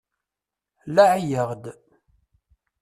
Laɛi-yaɣ-d. 0.95 1.63